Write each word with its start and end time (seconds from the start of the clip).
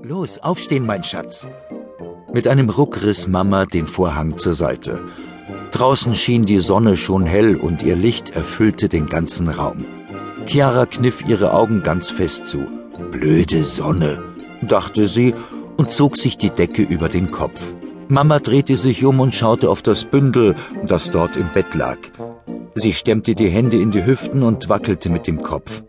Los, 0.00 0.38
aufstehen, 0.38 0.86
mein 0.86 1.04
Schatz. 1.04 1.46
Mit 2.32 2.48
einem 2.48 2.70
Ruck 2.70 3.02
riss 3.02 3.28
Mama 3.28 3.66
den 3.66 3.86
Vorhang 3.86 4.38
zur 4.38 4.54
Seite. 4.54 5.00
Draußen 5.70 6.14
schien 6.14 6.46
die 6.46 6.58
Sonne 6.58 6.96
schon 6.96 7.26
hell 7.26 7.56
und 7.56 7.82
ihr 7.82 7.96
Licht 7.96 8.30
erfüllte 8.30 8.88
den 8.88 9.08
ganzen 9.08 9.48
Raum. 9.48 9.84
Chiara 10.46 10.86
kniff 10.86 11.22
ihre 11.26 11.52
Augen 11.52 11.82
ganz 11.82 12.10
fest 12.10 12.46
zu. 12.46 12.66
Blöde 13.10 13.64
Sonne, 13.64 14.22
dachte 14.62 15.06
sie 15.06 15.34
und 15.76 15.92
zog 15.92 16.16
sich 16.16 16.38
die 16.38 16.50
Decke 16.50 16.82
über 16.82 17.08
den 17.08 17.30
Kopf. 17.30 17.60
Mama 18.08 18.38
drehte 18.38 18.76
sich 18.76 19.04
um 19.04 19.20
und 19.20 19.34
schaute 19.34 19.70
auf 19.70 19.82
das 19.82 20.04
Bündel, 20.04 20.56
das 20.86 21.10
dort 21.10 21.36
im 21.36 21.50
Bett 21.52 21.74
lag. 21.74 21.98
Sie 22.74 22.92
stemmte 22.92 23.34
die 23.34 23.50
Hände 23.50 23.76
in 23.76 23.90
die 23.90 24.04
Hüften 24.04 24.42
und 24.42 24.68
wackelte 24.68 25.10
mit 25.10 25.26
dem 25.26 25.42
Kopf. 25.42 25.82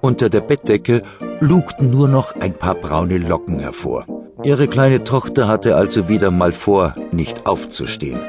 Unter 0.00 0.28
der 0.28 0.40
Bettdecke 0.40 1.02
lugten 1.40 1.90
nur 1.90 2.08
noch 2.08 2.36
ein 2.36 2.54
paar 2.54 2.74
braune 2.74 3.18
Locken 3.18 3.58
hervor. 3.58 4.06
Ihre 4.44 4.68
kleine 4.68 5.02
Tochter 5.02 5.48
hatte 5.48 5.74
also 5.74 6.08
wieder 6.08 6.30
mal 6.30 6.52
vor, 6.52 6.94
nicht 7.10 7.46
aufzustehen. 7.46 8.20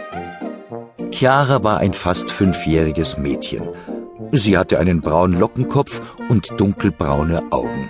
Chiara 1.11 1.63
war 1.63 1.77
ein 1.77 1.94
fast 1.94 2.31
fünfjähriges 2.31 3.17
Mädchen. 3.17 3.70
Sie 4.31 4.58
hatte 4.58 4.80
einen 4.80 5.02
braunen 5.02 5.39
Lockenkopf 5.39 6.02
und 6.30 6.49
dunkelbraune 6.58 7.44
Augen. 7.52 7.89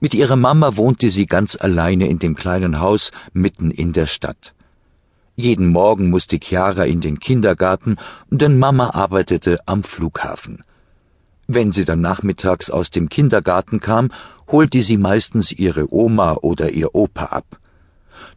Mit 0.00 0.14
ihrer 0.14 0.36
Mama 0.36 0.76
wohnte 0.76 1.10
sie 1.10 1.26
ganz 1.26 1.56
alleine 1.60 2.08
in 2.08 2.18
dem 2.18 2.34
kleinen 2.34 2.80
Haus 2.80 3.12
mitten 3.32 3.70
in 3.70 3.92
der 3.92 4.06
Stadt. 4.06 4.52
Jeden 5.36 5.68
Morgen 5.68 6.10
musste 6.10 6.38
Chiara 6.38 6.84
in 6.84 7.00
den 7.00 7.20
Kindergarten, 7.20 7.96
denn 8.30 8.58
Mama 8.58 8.90
arbeitete 8.90 9.60
am 9.66 9.84
Flughafen. 9.84 10.64
Wenn 11.48 11.72
sie 11.72 11.84
dann 11.84 12.00
nachmittags 12.00 12.70
aus 12.70 12.90
dem 12.90 13.08
Kindergarten 13.08 13.80
kam, 13.80 14.10
holte 14.48 14.82
sie 14.82 14.96
meistens 14.96 15.52
ihre 15.52 15.92
Oma 15.92 16.34
oder 16.42 16.70
ihr 16.70 16.94
Opa 16.94 17.26
ab. 17.26 17.58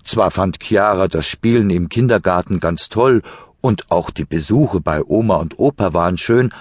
Zwar 0.04 0.32
fand 0.32 0.60
Chiara 0.62 1.08
das 1.08 1.26
Spielen 1.26 1.70
im 1.70 1.90
Kindergarten 1.90 2.60
ganz 2.60 2.90
toll 2.90 3.22
und 3.62 3.92
auch 3.92 4.10
die 4.10 4.26
Besuche 4.26 4.80
bei 4.80 5.04
Oma 5.04 5.38
und 5.38 5.58
Opa 5.58 5.94
waren 5.94 6.18
schön, 6.18 6.52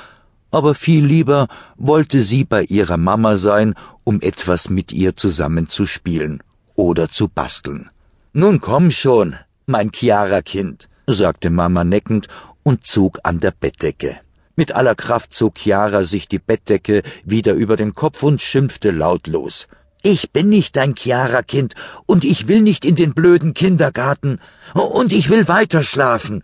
aber 0.50 0.74
viel 0.74 1.04
lieber 1.04 1.48
wollte 1.76 2.22
sie 2.22 2.44
bei 2.44 2.64
ihrer 2.64 2.96
Mama 2.96 3.36
sein, 3.36 3.74
um 4.04 4.20
etwas 4.22 4.70
mit 4.70 4.92
ihr 4.92 5.16
zusammen 5.16 5.68
zu 5.68 5.84
spielen 5.86 6.42
oder 6.74 7.10
zu 7.10 7.28
basteln. 7.28 7.90
Nun 8.32 8.60
komm 8.60 8.90
schon, 8.90 9.36
mein 9.66 9.90
Chiara-Kind, 9.92 10.88
sagte 11.06 11.50
Mama 11.50 11.84
neckend 11.84 12.28
und 12.62 12.86
zog 12.86 13.18
an 13.22 13.40
der 13.40 13.50
Bettdecke. 13.50 14.20
Mit 14.58 14.72
aller 14.72 14.96
Kraft 14.96 15.34
zog 15.34 15.54
Chiara 15.56 16.02
sich 16.04 16.26
die 16.26 16.40
Bettdecke 16.40 17.04
wieder 17.24 17.54
über 17.54 17.76
den 17.76 17.94
Kopf 17.94 18.24
und 18.24 18.42
schimpfte 18.42 18.90
lautlos. 18.90 19.68
Ich 20.02 20.32
bin 20.32 20.48
nicht 20.48 20.74
dein 20.74 20.96
Chiara-Kind 20.96 21.76
und 22.06 22.24
ich 22.24 22.48
will 22.48 22.60
nicht 22.60 22.84
in 22.84 22.96
den 22.96 23.14
blöden 23.14 23.54
Kindergarten 23.54 24.40
und 24.74 25.12
ich 25.12 25.30
will 25.30 25.46
weiter 25.46 25.84
schlafen. 25.84 26.42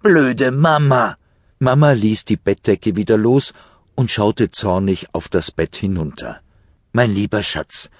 Blöde 0.00 0.52
Mama. 0.52 1.16
Mama 1.58 1.90
ließ 1.90 2.24
die 2.24 2.36
Bettdecke 2.36 2.94
wieder 2.94 3.16
los 3.16 3.52
und 3.96 4.12
schaute 4.12 4.52
zornig 4.52 5.08
auf 5.12 5.28
das 5.28 5.50
Bett 5.50 5.74
hinunter. 5.74 6.38
Mein 6.92 7.12
lieber 7.16 7.42
Schatz, 7.42 7.90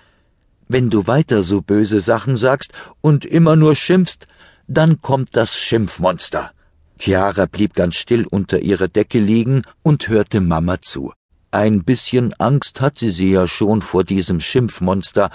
wenn 0.69 0.91
du 0.91 1.09
weiter 1.09 1.43
so 1.43 1.61
böse 1.61 2.01
Sachen 2.01 2.37
sagst 2.37 2.71
und 3.01 3.25
immer 3.25 3.57
nur 3.57 3.75
schimpfst, 3.75 4.29
dann 4.69 5.01
kommt 5.01 5.35
das 5.35 5.59
Schimpfmonster. 5.59 6.53
Chiara 6.99 7.47
blieb 7.47 7.75
ganz 7.75 7.97
still 7.97 8.27
unter 8.27 8.61
ihrer 8.61 8.89
Decke 8.89 9.19
liegen 9.19 9.63
und 9.83 10.09
hörte 10.09 10.41
Mama 10.41 10.81
zu. 10.81 11.13
Ein 11.51 11.85
bisschen 11.85 12.35
Angst 12.35 12.81
hatte 12.81 13.11
sie 13.11 13.33
ja 13.33 13.47
schon 13.49 13.83
vor 13.83 14.05
diesem 14.05 14.41
Schimpfmonster, 14.41 15.31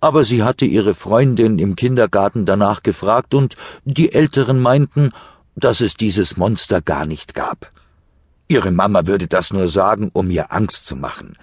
aber 0.00 0.24
sie 0.24 0.42
hatte 0.42 0.64
ihre 0.64 0.94
Freundin 0.94 1.58
im 1.58 1.76
Kindergarten 1.76 2.44
danach 2.44 2.82
gefragt 2.82 3.34
und 3.34 3.56
die 3.84 4.12
Älteren 4.12 4.60
meinten, 4.60 5.12
dass 5.56 5.80
es 5.80 5.94
dieses 5.94 6.36
Monster 6.36 6.82
gar 6.82 7.06
nicht 7.06 7.34
gab. 7.34 7.70
Ihre 8.48 8.72
Mama 8.72 9.06
würde 9.06 9.26
das 9.26 9.52
nur 9.52 9.68
sagen, 9.68 10.10
um 10.12 10.30
ihr 10.30 10.52
Angst 10.52 10.86
zu 10.86 10.96
machen. 10.96 11.38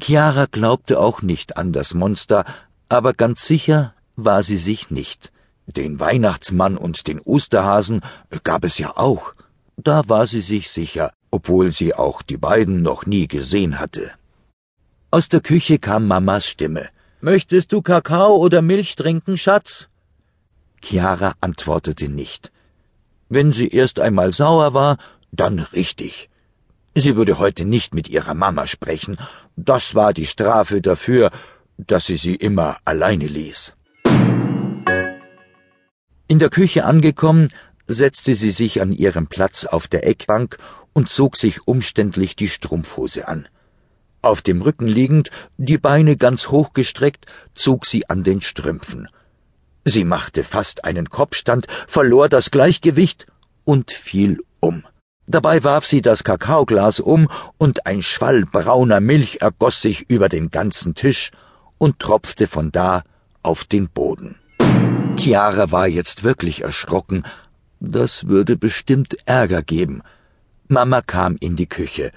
Chiara 0.00 0.46
glaubte 0.46 1.00
auch 1.00 1.22
nicht 1.22 1.56
an 1.56 1.72
das 1.72 1.94
Monster, 1.94 2.44
aber 2.88 3.12
ganz 3.12 3.44
sicher 3.44 3.94
war 4.14 4.42
sie 4.42 4.56
sich 4.56 4.90
nicht. 4.90 5.32
Den 5.76 6.00
Weihnachtsmann 6.00 6.78
und 6.78 7.06
den 7.06 7.20
Osterhasen 7.20 8.00
gab 8.42 8.64
es 8.64 8.78
ja 8.78 8.96
auch. 8.96 9.34
Da 9.76 10.08
war 10.08 10.26
sie 10.26 10.40
sich 10.40 10.70
sicher, 10.70 11.12
obwohl 11.30 11.72
sie 11.72 11.94
auch 11.94 12.22
die 12.22 12.38
beiden 12.38 12.82
noch 12.82 13.04
nie 13.04 13.28
gesehen 13.28 13.78
hatte. 13.78 14.10
Aus 15.10 15.28
der 15.28 15.40
Küche 15.40 15.78
kam 15.78 16.06
Mamas 16.06 16.46
Stimme. 16.46 16.88
Möchtest 17.20 17.72
du 17.72 17.82
Kakao 17.82 18.36
oder 18.36 18.62
Milch 18.62 18.96
trinken, 18.96 19.36
Schatz? 19.36 19.88
Chiara 20.80 21.34
antwortete 21.40 22.08
nicht. 22.08 22.50
Wenn 23.28 23.52
sie 23.52 23.68
erst 23.68 24.00
einmal 24.00 24.32
sauer 24.32 24.72
war, 24.72 24.96
dann 25.32 25.58
richtig. 25.58 26.30
Sie 26.94 27.14
würde 27.14 27.38
heute 27.38 27.66
nicht 27.66 27.92
mit 27.94 28.08
ihrer 28.08 28.34
Mama 28.34 28.66
sprechen, 28.66 29.18
das 29.56 29.94
war 29.94 30.14
die 30.14 30.26
Strafe 30.26 30.80
dafür, 30.80 31.30
dass 31.76 32.06
sie 32.06 32.16
sie 32.16 32.36
immer 32.36 32.78
alleine 32.84 33.26
ließ. 33.26 33.74
In 36.30 36.38
der 36.38 36.50
Küche 36.50 36.84
angekommen, 36.84 37.48
setzte 37.86 38.34
sie 38.34 38.50
sich 38.50 38.82
an 38.82 38.92
ihren 38.92 39.28
Platz 39.28 39.64
auf 39.64 39.88
der 39.88 40.06
Eckbank 40.06 40.58
und 40.92 41.08
zog 41.08 41.38
sich 41.38 41.66
umständlich 41.66 42.36
die 42.36 42.50
Strumpfhose 42.50 43.26
an. 43.28 43.48
Auf 44.20 44.42
dem 44.42 44.60
Rücken 44.60 44.88
liegend, 44.88 45.30
die 45.56 45.78
Beine 45.78 46.18
ganz 46.18 46.48
hochgestreckt, 46.48 47.24
zog 47.54 47.86
sie 47.86 48.10
an 48.10 48.24
den 48.24 48.42
Strümpfen. 48.42 49.08
Sie 49.86 50.04
machte 50.04 50.44
fast 50.44 50.84
einen 50.84 51.08
Kopfstand, 51.08 51.66
verlor 51.86 52.28
das 52.28 52.50
Gleichgewicht 52.50 53.26
und 53.64 53.90
fiel 53.90 54.42
um. 54.60 54.84
Dabei 55.26 55.64
warf 55.64 55.86
sie 55.86 56.02
das 56.02 56.24
Kakaoglas 56.24 57.00
um, 57.00 57.28
und 57.56 57.86
ein 57.86 58.02
Schwall 58.02 58.44
brauner 58.44 59.00
Milch 59.00 59.40
ergoss 59.40 59.80
sich 59.80 60.10
über 60.10 60.28
den 60.28 60.50
ganzen 60.50 60.94
Tisch 60.94 61.30
und 61.78 62.00
tropfte 62.00 62.46
von 62.48 62.70
da 62.70 63.02
auf 63.42 63.64
den 63.64 63.88
Boden. 63.88 64.36
Chiara 65.18 65.72
war 65.72 65.88
jetzt 65.88 66.22
wirklich 66.22 66.62
erschrocken. 66.62 67.24
Das 67.80 68.28
würde 68.28 68.56
bestimmt 68.56 69.16
Ärger 69.26 69.62
geben. 69.62 70.02
Mama 70.68 71.00
kam 71.00 71.36
in 71.40 71.56
die 71.56 71.66
Küche. 71.68 72.12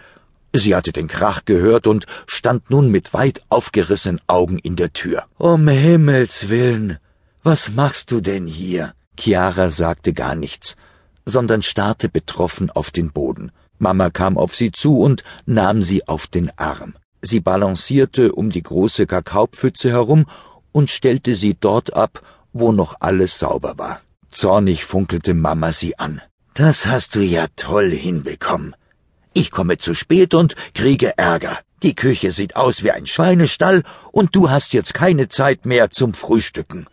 Sie 0.53 0.75
hatte 0.75 0.91
den 0.91 1.07
Krach 1.07 1.45
gehört 1.45 1.87
und 1.87 2.05
stand 2.27 2.69
nun 2.69 2.91
mit 2.91 3.13
weit 3.13 3.41
aufgerissenen 3.49 4.21
Augen 4.27 4.59
in 4.59 4.75
der 4.75 4.93
Tür. 4.93 5.23
Um 5.37 5.67
Himmels 5.67 6.49
willen, 6.49 6.99
was 7.41 7.71
machst 7.71 8.11
du 8.11 8.21
denn 8.21 8.45
hier? 8.45 8.93
Chiara 9.17 9.69
sagte 9.69 10.13
gar 10.13 10.35
nichts, 10.35 10.75
sondern 11.25 11.63
starrte 11.63 12.09
betroffen 12.09 12.69
auf 12.69 12.91
den 12.91 13.11
Boden. 13.11 13.51
Mama 13.79 14.09
kam 14.09 14.37
auf 14.37 14.55
sie 14.55 14.71
zu 14.71 14.99
und 14.99 15.23
nahm 15.45 15.81
sie 15.81 16.07
auf 16.07 16.27
den 16.27 16.51
Arm. 16.57 16.93
Sie 17.21 17.39
balancierte 17.39 18.33
um 18.33 18.51
die 18.51 18.63
große 18.63 19.07
Kakaopfütze 19.07 19.89
herum 19.89 20.25
und 20.71 20.91
stellte 20.91 21.33
sie 21.33 21.55
dort 21.59 21.93
ab, 21.93 22.21
wo 22.53 22.71
noch 22.71 22.95
alles 22.99 23.39
sauber 23.39 23.77
war. 23.77 24.01
Zornig 24.29 24.85
funkelte 24.85 25.33
Mama 25.33 25.73
sie 25.73 25.97
an. 25.99 26.21
Das 26.53 26.85
hast 26.85 27.15
du 27.15 27.21
ja 27.21 27.47
toll 27.55 27.91
hinbekommen. 27.91 28.75
Ich 29.33 29.51
komme 29.51 29.77
zu 29.77 29.93
spät 29.95 30.33
und 30.33 30.55
kriege 30.73 31.17
Ärger. 31.17 31.59
Die 31.83 31.95
Küche 31.95 32.31
sieht 32.31 32.55
aus 32.55 32.83
wie 32.83 32.91
ein 32.91 33.07
Schweinestall 33.07 33.83
und 34.11 34.35
du 34.35 34.49
hast 34.49 34.73
jetzt 34.73 34.93
keine 34.93 35.29
Zeit 35.29 35.65
mehr 35.65 35.89
zum 35.89 36.13
Frühstücken. 36.13 36.85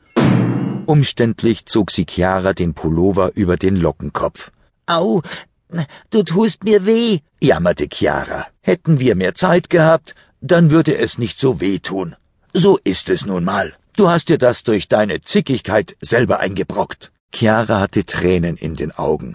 Umständlich 0.86 1.66
zog 1.66 1.90
sie 1.90 2.06
Chiara 2.08 2.54
den 2.54 2.72
Pullover 2.72 3.32
über 3.34 3.56
den 3.56 3.76
Lockenkopf. 3.76 4.50
Au, 4.86 5.22
du 6.10 6.22
tust 6.22 6.64
mir 6.64 6.86
weh, 6.86 7.18
jammerte 7.40 7.88
Chiara. 7.92 8.46
Hätten 8.62 8.98
wir 8.98 9.14
mehr 9.14 9.34
Zeit 9.34 9.68
gehabt, 9.68 10.14
dann 10.40 10.70
würde 10.70 10.96
es 10.96 11.18
nicht 11.18 11.38
so 11.38 11.60
weh 11.60 11.78
tun. 11.78 12.16
So 12.54 12.78
ist 12.82 13.10
es 13.10 13.26
nun 13.26 13.44
mal. 13.44 13.74
Du 13.98 14.08
hast 14.08 14.28
dir 14.28 14.38
das 14.38 14.62
durch 14.62 14.86
deine 14.86 15.22
Zickigkeit 15.22 15.96
selber 16.00 16.38
eingebrockt. 16.38 17.10
Chiara 17.34 17.80
hatte 17.80 18.06
Tränen 18.06 18.56
in 18.56 18.76
den 18.76 18.92
Augen, 18.92 19.34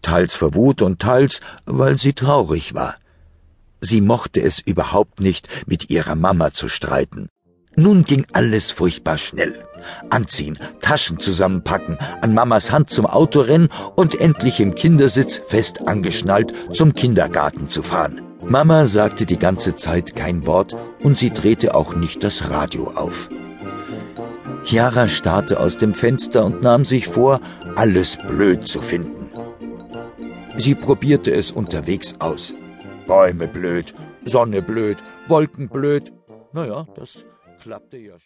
teils 0.00 0.32
vor 0.32 0.54
Wut 0.54 0.80
und 0.80 1.00
teils, 1.00 1.40
weil 1.64 1.98
sie 1.98 2.12
traurig 2.12 2.72
war. 2.72 2.94
Sie 3.80 4.00
mochte 4.00 4.40
es 4.40 4.60
überhaupt 4.60 5.18
nicht, 5.18 5.48
mit 5.66 5.90
ihrer 5.90 6.14
Mama 6.14 6.52
zu 6.52 6.68
streiten. 6.68 7.26
Nun 7.74 8.04
ging 8.04 8.28
alles 8.32 8.70
furchtbar 8.70 9.18
schnell. 9.18 9.66
Anziehen, 10.08 10.56
Taschen 10.80 11.18
zusammenpacken, 11.18 11.98
an 12.20 12.32
Mamas 12.32 12.70
Hand 12.70 12.90
zum 12.90 13.06
Auto 13.06 13.40
rennen 13.40 13.70
und 13.96 14.20
endlich 14.20 14.60
im 14.60 14.76
Kindersitz 14.76 15.40
fest 15.48 15.88
angeschnallt 15.88 16.54
zum 16.72 16.94
Kindergarten 16.94 17.68
zu 17.68 17.82
fahren. 17.82 18.22
Mama 18.44 18.86
sagte 18.86 19.26
die 19.26 19.36
ganze 19.36 19.74
Zeit 19.74 20.14
kein 20.14 20.46
Wort 20.46 20.76
und 21.02 21.18
sie 21.18 21.30
drehte 21.30 21.74
auch 21.74 21.96
nicht 21.96 22.22
das 22.22 22.48
Radio 22.48 22.92
auf. 22.92 23.28
Chiara 24.66 25.06
starrte 25.06 25.60
aus 25.60 25.78
dem 25.78 25.94
Fenster 25.94 26.44
und 26.44 26.60
nahm 26.60 26.84
sich 26.84 27.06
vor, 27.06 27.40
alles 27.76 28.16
blöd 28.16 28.66
zu 28.66 28.82
finden. 28.82 29.30
Sie 30.56 30.74
probierte 30.74 31.30
es 31.30 31.52
unterwegs 31.52 32.16
aus. 32.18 32.52
Bäume 33.06 33.46
blöd, 33.46 33.94
Sonne 34.24 34.62
blöd, 34.62 34.96
Wolken 35.28 35.68
blöd. 35.68 36.12
Naja, 36.52 36.84
das 36.96 37.24
klappte 37.60 37.96
ja. 37.98 38.14